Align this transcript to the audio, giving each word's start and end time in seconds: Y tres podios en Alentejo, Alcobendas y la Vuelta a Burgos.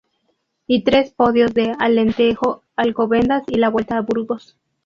Y 0.65 0.83
tres 0.83 1.11
podios 1.11 1.55
en 1.57 1.79
Alentejo, 1.79 2.63
Alcobendas 2.75 3.43
y 3.47 3.59
la 3.59 3.69
Vuelta 3.69 3.97
a 3.97 4.01
Burgos. 4.01 4.57